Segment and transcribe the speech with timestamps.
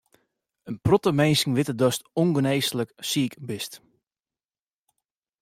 [0.69, 3.73] In protte minsken witte datst ûngenêslik siik bist.